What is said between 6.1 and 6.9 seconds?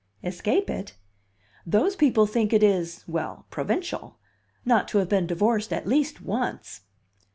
once!"